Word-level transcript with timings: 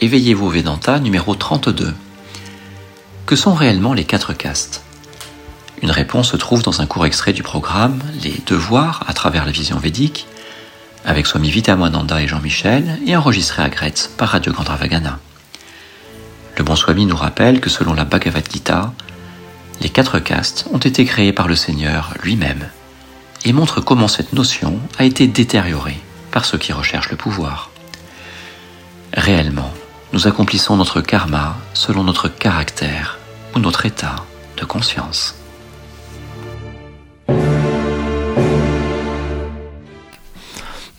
Éveillez-vous 0.00 0.48
Vedanta 0.48 1.00
numéro 1.00 1.34
32. 1.34 1.92
Que 3.26 3.34
sont 3.34 3.52
réellement 3.52 3.94
les 3.94 4.04
quatre 4.04 4.32
castes? 4.32 4.84
Une 5.82 5.90
réponse 5.90 6.30
se 6.30 6.36
trouve 6.36 6.62
dans 6.62 6.80
un 6.80 6.86
court 6.86 7.04
extrait 7.04 7.32
du 7.32 7.42
programme 7.42 8.00
Les 8.22 8.40
Devoirs 8.46 9.02
à 9.08 9.12
travers 9.12 9.44
la 9.44 9.50
vision 9.50 9.76
védique, 9.76 10.28
avec 11.04 11.26
Swami 11.26 11.50
Vitamananda 11.50 12.22
et 12.22 12.28
Jean-Michel, 12.28 13.00
et 13.08 13.16
enregistré 13.16 13.60
à 13.60 13.68
Gretz 13.68 14.08
par 14.16 14.28
Radio 14.28 14.52
Gandravagana. 14.52 15.18
Le 16.56 16.62
bon 16.62 16.76
Swami 16.76 17.04
nous 17.04 17.16
rappelle 17.16 17.60
que 17.60 17.68
selon 17.68 17.94
la 17.94 18.04
Bhagavad 18.04 18.48
Gita, 18.48 18.92
les 19.80 19.88
quatre 19.88 20.20
castes 20.20 20.66
ont 20.72 20.78
été 20.78 21.06
créées 21.06 21.32
par 21.32 21.48
le 21.48 21.56
Seigneur 21.56 22.14
lui-même 22.22 22.68
et 23.44 23.52
montre 23.52 23.80
comment 23.80 24.06
cette 24.06 24.32
notion 24.32 24.78
a 24.96 25.02
été 25.02 25.26
détériorée 25.26 25.98
par 26.30 26.44
ceux 26.44 26.58
qui 26.58 26.72
recherchent 26.72 27.10
le 27.10 27.16
pouvoir. 27.16 27.72
Réellement, 29.12 29.72
nous 30.12 30.26
accomplissons 30.26 30.76
notre 30.76 31.00
karma 31.00 31.56
selon 31.74 32.04
notre 32.04 32.28
caractère 32.28 33.18
ou 33.54 33.58
notre 33.58 33.86
état 33.86 34.16
de 34.56 34.64
conscience. 34.64 35.34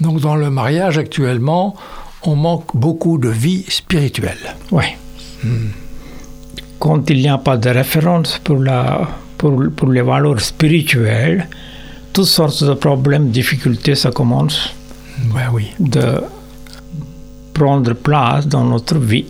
Donc 0.00 0.20
dans 0.20 0.36
le 0.36 0.50
mariage 0.50 0.98
actuellement, 0.98 1.74
on 2.22 2.36
manque 2.36 2.74
beaucoup 2.76 3.18
de 3.18 3.28
vie 3.28 3.64
spirituelle. 3.68 4.54
Oui. 4.70 4.84
Quand 6.78 7.10
il 7.10 7.18
n'y 7.18 7.28
a 7.28 7.38
pas 7.38 7.56
de 7.56 7.70
référence 7.70 8.38
pour, 8.42 8.58
la, 8.58 9.08
pour, 9.36 9.60
pour 9.76 9.88
les 9.90 10.02
valeurs 10.02 10.40
spirituelles, 10.40 11.48
toutes 12.12 12.26
sortes 12.26 12.62
de 12.62 12.74
problèmes, 12.74 13.30
difficultés, 13.30 13.94
ça 13.94 14.10
commence 14.10 14.72
Ouais, 15.34 15.42
oui. 15.52 15.70
de 15.80 16.20
prendre 17.58 17.92
place 17.92 18.46
dans 18.46 18.64
notre 18.64 18.98
vie. 18.98 19.26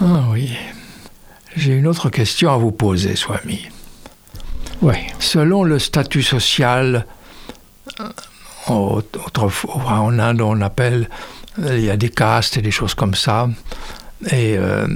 Ah 0.00 0.24
oui. 0.32 0.50
J'ai 1.56 1.72
une 1.74 1.86
autre 1.86 2.10
question 2.10 2.52
à 2.52 2.56
vous 2.56 2.72
poser, 2.72 3.14
Swami. 3.16 3.60
Oui. 4.82 4.94
Selon 5.20 5.62
le 5.62 5.78
statut 5.78 6.22
social, 6.22 7.06
euh, 8.00 8.04
au- 8.68 9.02
autrefois 9.26 10.00
en 10.00 10.18
Inde, 10.18 10.40
on 10.40 10.60
appelle, 10.60 11.08
il 11.58 11.80
y 11.84 11.90
a 11.90 11.96
des 11.96 12.08
castes 12.10 12.56
et 12.56 12.62
des 12.62 12.70
choses 12.72 12.94
comme 12.94 13.14
ça. 13.14 13.48
Et 14.30 14.56
euh, 14.58 14.86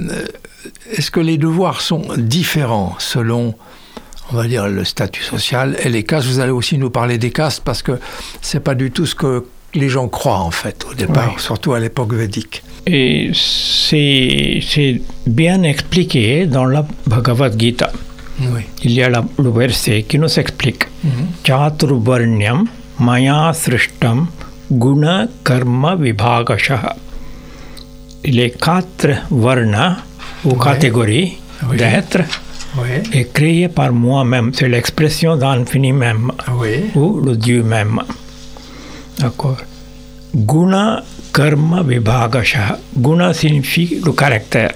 est-ce 0.91 1.11
que 1.11 1.19
les 1.21 1.37
devoirs 1.37 1.79
sont 1.81 2.03
différents 2.17 2.95
selon, 2.99 3.55
on 4.31 4.35
va 4.35 4.47
dire, 4.47 4.67
le 4.67 4.83
statut 4.83 5.23
social? 5.23 5.77
Et 5.83 5.89
les 5.89 6.03
castes 6.03 6.27
Vous 6.27 6.39
allez 6.39 6.51
aussi 6.51 6.77
nous 6.77 6.89
parler 6.89 7.17
des 7.17 7.31
castes 7.31 7.61
parce 7.63 7.81
que 7.81 7.99
c'est 8.41 8.59
pas 8.59 8.75
du 8.75 8.91
tout 8.91 9.05
ce 9.05 9.15
que 9.15 9.45
les 9.75 9.89
gens 9.89 10.07
croient 10.07 10.39
en 10.39 10.51
fait 10.51 10.85
au 10.89 10.93
départ, 10.93 11.31
Oui. 11.35 11.41
surtout 11.41 11.73
à 11.73 11.79
l'époque 11.79 12.13
védique. 12.13 12.63
Et 12.87 13.31
c'est 13.33 15.01
bien 15.27 15.63
expliqué 15.63 16.45
dans 16.45 16.65
la 16.65 16.85
Bhagavad 17.07 17.59
Gita. 17.59 17.91
Oui. 18.39 18.61
Il 18.83 18.91
y 18.91 19.01
a 19.03 19.09
la- 19.09 19.25
le 19.39 19.49
verset 19.49 20.03
qui 20.07 20.17
nous 20.19 20.33
explique 20.39 20.83
Chaturvarnyam 21.43 22.65
maya 22.99 23.51
srishtam 23.53 24.27
guna 24.69 25.27
karma 25.43 25.95
vibhagasha. 25.95 26.95
Les 28.25 28.51
quatre 28.51 29.23
varnas 29.31 29.97
ou 30.43 30.53
catégories 30.55 31.37
Oui. 31.69 31.77
d'être 31.77 32.21
Oui. 32.77 32.89
est 33.19 33.31
créé 33.31 33.67
par 33.69 33.91
moi-même. 33.93 34.51
C'est 34.53 34.67
l'expression 34.67 35.37
d'infini 35.37 35.91
même 35.93 36.31
Oui. 36.59 36.91
ou 36.95 37.21
le 37.21 37.35
Dieu 37.37 37.63
même. 37.63 38.01
D'accord. 39.19 39.57
Guna 40.35 41.03
karma 41.33 41.83
vibhagasha. 41.83 42.77
Guna 42.97 43.33
signifie 43.33 44.01
le 44.03 44.11
caractère. 44.11 44.73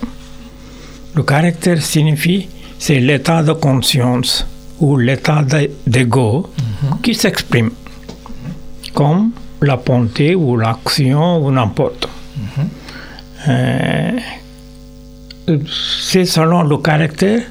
Le 1.15 1.23
caractère 1.23 1.81
signifie 1.81 2.47
c'est 2.77 2.99
l'état 2.99 3.43
de 3.43 3.51
conscience 3.53 4.45
ou 4.79 4.95
l'état 4.97 5.41
de- 5.43 5.69
d'ego 5.85 6.49
qui 7.03 7.13
s'exprime 7.13 7.71
comme 8.93 9.31
la 9.61 9.75
bonté 9.75 10.33
ou 10.35 10.55
l'action 10.55 11.43
ou 11.45 11.51
n'importe. 11.51 12.07
Euh, 13.49 14.11
c'est 16.01 16.25
selon 16.25 16.63
le 16.63 16.77
caractère 16.77 17.41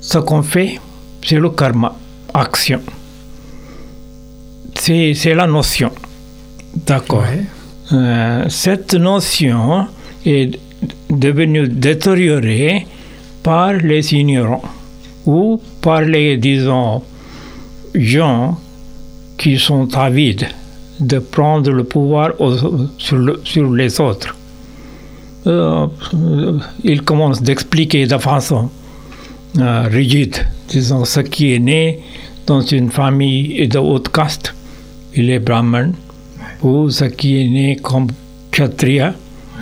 ce 0.00 0.18
qu'on 0.18 0.42
fait, 0.42 0.78
c'est 1.24 1.36
le 1.40 1.50
karma, 1.50 1.96
action. 2.32 2.80
C'est 4.86 5.14
c'est 5.14 5.34
la 5.34 5.46
notion. 5.48 5.90
D'accord. 6.86 7.22
Ouais. 7.22 7.42
Euh, 7.92 8.44
cette 8.48 8.94
notion 8.94 9.86
est 10.24 10.50
devenue 11.10 11.66
détériorée 11.68 12.86
par 13.42 13.72
les 13.72 14.12
ignorants 14.14 14.62
ou 15.26 15.60
par 15.80 16.02
les, 16.02 16.36
disons, 16.36 17.02
gens 17.94 18.58
qui 19.38 19.58
sont 19.58 19.88
avides 19.96 20.46
de 21.00 21.18
prendre 21.18 21.70
le 21.72 21.84
pouvoir 21.84 22.28
au- 22.40 22.54
sur, 22.98 23.16
le- 23.16 23.40
sur 23.44 23.70
les 23.72 24.00
autres. 24.00 24.36
Euh, 25.46 25.86
euh, 26.14 26.58
ils 26.84 27.02
commencent 27.02 27.42
d'expliquer 27.42 28.06
de 28.06 28.18
façon 28.18 28.68
euh, 29.58 29.82
rigide, 29.90 30.36
disons, 30.68 31.04
ce 31.04 31.20
qui 31.20 31.54
est 31.54 31.58
né 31.60 32.00
dans 32.46 32.60
une 32.60 32.90
famille 32.90 33.66
de 33.68 33.78
haute 33.78 34.10
caste, 34.10 34.54
il 35.16 35.30
est 35.30 35.38
brahman, 35.38 35.92
ou 36.62 36.90
ce 36.90 37.04
qui 37.06 37.40
est 37.40 37.48
né 37.48 37.76
comme 37.76 38.08
kshatriya, 38.52 39.14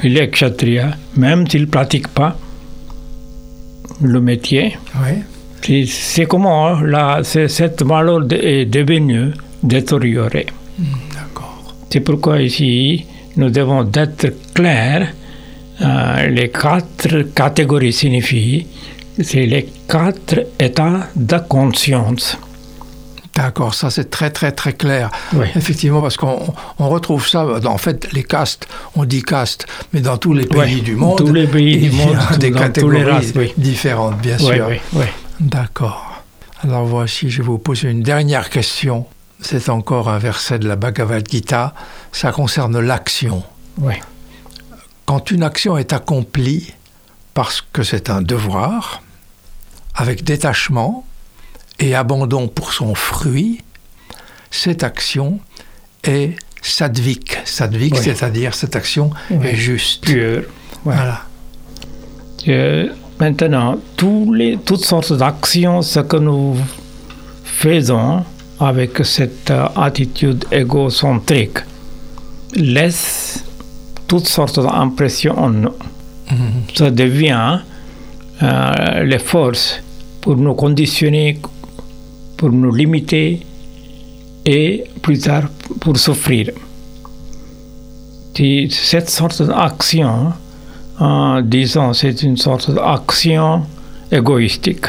il 0.02 0.16
est 0.18 0.28
kshatriya, 0.30 0.96
même 1.16 1.46
s'il 1.48 1.62
ne 1.62 1.66
pratique 1.66 2.08
pas 2.08 2.36
le 4.02 4.20
métier. 4.20 4.76
Oui. 4.96 5.14
C'est- 5.86 6.26
comment 6.26 6.80
la, 6.80 7.22
cette 7.24 7.82
valeur 7.82 8.20
est 8.32 8.66
devenue 8.66 9.32
détériorée. 9.62 10.46
D'accord. 11.14 11.74
C'est 11.90 12.00
pourquoi 12.00 12.42
ici, 12.42 13.06
nous 13.36 13.48
devons 13.50 13.88
être 13.94 14.26
clairs. 14.52 15.08
Euh, 15.80 16.28
les 16.28 16.50
quatre 16.50 17.22
catégories 17.34 17.92
signifient, 17.92 18.66
c'est 19.22 19.46
les 19.46 19.66
quatre 19.88 20.46
états 20.60 21.08
de 21.16 21.38
conscience. 21.48 22.36
D'accord, 23.34 23.74
ça 23.74 23.90
c'est 23.90 24.10
très 24.10 24.30
très 24.30 24.52
très 24.52 24.72
clair. 24.72 25.10
Oui. 25.32 25.46
Effectivement, 25.56 26.00
parce 26.00 26.16
qu'on 26.16 26.54
on 26.78 26.88
retrouve 26.88 27.26
ça, 27.26 27.46
en 27.64 27.78
fait, 27.78 28.12
les 28.12 28.22
castes, 28.22 28.68
on 28.94 29.04
dit 29.04 29.22
castes, 29.22 29.66
mais 29.92 30.00
dans 30.00 30.18
tous 30.18 30.32
les 30.32 30.46
pays 30.46 30.82
du 30.82 30.94
monde. 30.94 31.18
tous 31.18 31.32
les 31.32 31.46
pays 31.46 31.74
il 31.74 31.90
du 31.90 31.96
y 31.96 32.02
a 32.02 32.06
monde, 32.06 32.18
des 32.38 32.52
catégories 32.52 32.98
les 32.98 33.04
races, 33.04 33.32
oui. 33.34 33.52
différentes, 33.56 34.18
bien 34.18 34.38
sûr. 34.38 34.68
D'accord. 35.40 36.22
Alors 36.62 36.86
voici, 36.86 37.28
je 37.28 37.42
vais 37.42 37.48
vous 37.48 37.58
poser 37.58 37.90
une 37.90 38.02
dernière 38.02 38.50
question. 38.50 39.06
C'est 39.40 39.68
encore 39.68 40.08
un 40.08 40.18
verset 40.18 40.58
de 40.58 40.68
la 40.68 40.76
Bhagavad 40.76 41.28
Gita. 41.28 41.74
Ça 42.12 42.32
concerne 42.32 42.78
l'action. 42.78 43.42
oui. 43.78 43.94
Quand 45.06 45.30
une 45.30 45.42
action 45.42 45.76
est 45.76 45.92
accomplie 45.92 46.72
parce 47.34 47.60
que 47.60 47.82
c'est 47.82 48.08
un 48.08 48.22
devoir, 48.22 49.02
avec 49.94 50.24
détachement 50.24 51.04
et 51.80 51.94
abandon 51.94 52.48
pour 52.48 52.72
son 52.72 52.94
fruit, 52.94 53.60
cette 54.50 54.82
action 54.84 55.40
est 56.04 56.36
sadvik. 56.62 57.38
Sadvik, 57.44 57.94
Oui. 57.94 58.00
c'est-à-dire 58.02 58.54
cette 58.54 58.76
action 58.76 59.10
Oui. 59.30 59.46
est 59.48 59.56
juste. 59.56 60.04
Pur. 60.04 60.38
Ouais. 60.84 60.94
Voilà. 60.94 61.22
Euh, 62.48 62.88
maintenant, 63.18 63.78
tous 63.96 64.32
les, 64.32 64.58
toutes 64.58 64.84
sortes 64.84 65.12
d'actions, 65.12 65.82
ce 65.82 66.00
que 66.00 66.16
nous 66.16 66.56
faisons 67.44 68.24
avec 68.60 69.04
cette 69.04 69.50
euh, 69.50 69.66
attitude 69.76 70.44
égocentrique, 70.52 71.58
laisse 72.54 73.44
toutes 74.06 74.28
sortes 74.28 74.60
d'impressions 74.60 75.36
en 75.38 75.50
nous. 75.50 75.72
Ça 76.74 76.90
devient 76.90 77.60
euh, 78.42 79.02
les 79.04 79.18
forces 79.18 79.80
pour 80.20 80.36
nous 80.36 80.54
conditionner, 80.54 81.38
pour 82.44 82.52
nous 82.52 82.74
limiter 82.74 83.40
et 84.44 84.84
plus 85.00 85.18
tard 85.18 85.44
pour 85.80 85.96
souffrir. 85.96 86.50
Et 88.38 88.68
cette 88.70 89.08
sorte 89.08 89.40
d'action, 89.42 90.34
en 90.98 91.40
disant 91.40 91.94
c'est 91.94 92.22
une 92.22 92.36
sorte 92.36 92.70
d'action 92.70 93.62
égoïstique. 94.12 94.84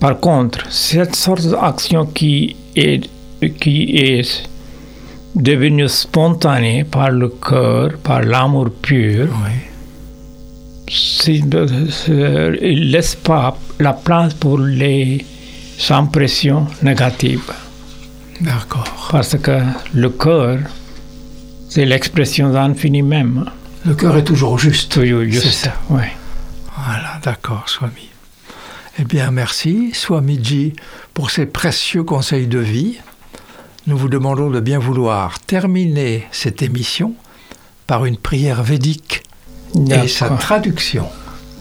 Par 0.00 0.18
contre, 0.20 0.60
cette 0.72 1.14
sorte 1.16 1.46
d'action 1.50 2.06
qui 2.06 2.56
est, 2.74 3.02
qui 3.60 3.76
est 3.98 4.44
devenue 5.34 5.86
spontanée 5.88 6.84
par 6.84 7.10
le 7.10 7.28
cœur, 7.28 7.90
par 8.02 8.22
l'amour 8.22 8.68
pur, 8.80 9.28
Oui. 9.44 9.56
c'est- 10.90 11.42
c'est- 11.90 12.58
il 12.62 12.86
ne 12.86 12.92
laisse 12.92 13.16
pas 13.16 13.54
la 13.78 13.92
place 13.92 14.32
pour 14.32 14.56
les 14.58 15.26
impressions 15.90 16.66
négatives. 16.82 17.52
D'accord. 18.40 19.08
Parce 19.10 19.36
que 19.38 19.60
le 19.94 20.10
cœur, 20.10 20.58
c'est 21.68 21.84
l'expression 21.84 22.50
d'infini 22.50 23.02
même. 23.02 23.50
Le 23.84 23.94
cœur 23.94 24.16
est 24.16 24.24
toujours 24.24 24.58
juste. 24.58 24.92
Toujours 24.92 25.24
juste. 25.24 25.46
Ça. 25.46 25.74
Oui. 25.90 26.04
Voilà, 26.76 27.20
d'accord, 27.22 27.68
Swami. 27.68 28.08
Eh 29.00 29.04
bien, 29.04 29.30
merci, 29.30 29.90
Swamiji, 29.94 30.74
pour 31.14 31.30
ces 31.30 31.46
précieux 31.46 32.02
conseils 32.02 32.46
de 32.48 32.58
vie. 32.58 32.98
Nous 33.86 33.96
vous 33.96 34.08
demandons 34.08 34.50
de 34.50 34.60
bien 34.60 34.78
vouloir 34.78 35.38
terminer 35.40 36.26
cette 36.30 36.62
émission 36.62 37.14
par 37.86 38.04
une 38.04 38.16
prière 38.16 38.62
védique 38.62 39.22
et 39.90 40.08
sa 40.08 40.30
traduction. 40.30 41.06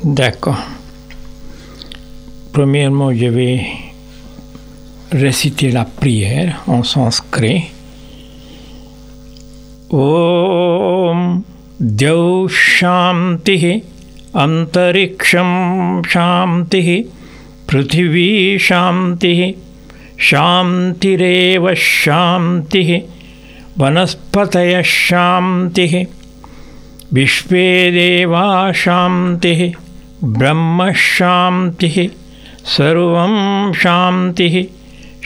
D'accord. 0.03 0.61
Premièrement, 2.51 3.13
je 3.13 3.25
vais 3.27 3.67
réciter 5.12 5.71
la 5.71 5.86
prière 5.86 6.63
en 6.68 6.83
sanskrit. 6.83 7.71
Om 9.89 11.44
Dyav 11.80 12.50
Shanti 12.50 13.83
Antariksham 14.33 16.04
Shanti 16.06 17.07
Prithvi 17.68 18.57
Shanti 18.59 19.56
Shantireva 20.18 21.74
Shanti 21.75 23.06
Vanaspataya 23.77 24.83
Shanti 24.83 26.07
विश्वे 27.13 27.68
देवा 27.92 28.71
शान्तिः 28.75 29.60
ब्रह्मशान्तिः 30.38 31.95
सर्वं 32.75 33.36
शान्तिः 33.81 34.56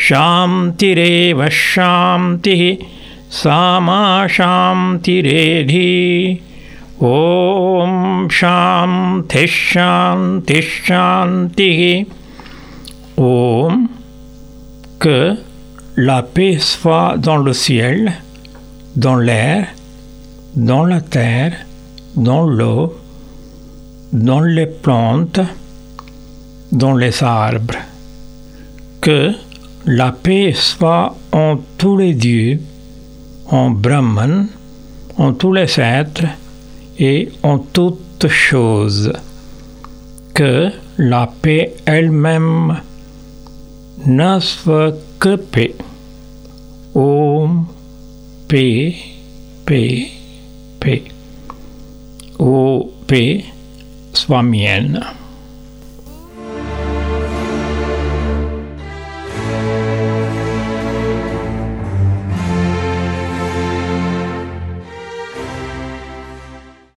शान्तिरेव 0.08 1.48
शान्तिः 1.62 2.62
सा 3.40 3.58
मा 3.86 4.02
शान्तिरेधि 4.36 5.88
ॐ 7.02 8.28
शान्तिः 8.40 9.46
शान्तिः 9.46 10.70
शान्तिः 10.86 11.82
ॐ 13.30 13.86
que 15.00 15.36
la 15.96 16.22
paix 16.22 16.58
soit 16.58 17.16
dans 17.18 17.36
le 17.36 17.52
ciel, 17.52 18.12
dans 18.96 19.16
l'air, 19.16 19.68
dans 20.54 20.84
la 20.84 21.00
terre, 21.00 21.52
dans 22.16 22.44
l'eau, 22.44 22.94
dans 24.12 24.40
les 24.40 24.66
plantes, 24.66 25.40
dans 26.72 26.94
les 26.94 27.22
arbres. 27.22 27.76
Que 29.00 29.32
la 29.85 30.11
paix 30.11 30.53
soit 30.53 31.15
en 31.31 31.57
tous 31.77 31.97
les 31.97 32.13
dieux, 32.13 32.59
en 33.47 33.71
Brahman, 33.71 34.47
en 35.17 35.33
tous 35.33 35.53
les 35.53 35.79
êtres 35.79 36.25
et 36.99 37.29
en 37.43 37.57
toutes 37.57 38.27
choses. 38.27 39.11
Que 40.33 40.69
la 40.97 41.27
paix 41.41 41.73
elle-même 41.85 42.77
ne 44.05 44.39
soit 44.39 44.95
que 45.19 45.35
paix. 45.35 45.75
Om, 46.93 47.65
paix, 48.47 48.95
paix, 49.65 50.11
paix. 50.79 51.03
Ô 52.39 52.91
paix, 53.07 53.45
sois 54.13 54.43
mienne. 54.43 55.01